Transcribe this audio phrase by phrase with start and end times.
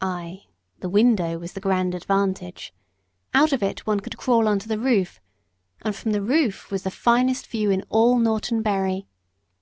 [0.00, 0.46] Ay,
[0.78, 2.72] the window was the grand advantage;
[3.34, 5.20] out of it one could crawl on to the roof,
[5.82, 9.06] and from the roof was the finest view in all Norton Bury.